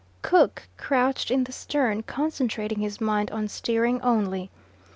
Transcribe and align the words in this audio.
Cook 0.23 0.63
crouched 0.77 1.29
in 1.29 1.43
the 1.43 1.51
stern 1.51 2.01
concentrating 2.01 2.79
his 2.79 2.99
mind 2.99 3.29
on 3.29 3.47
steering 3.47 4.01
only. 4.01 4.49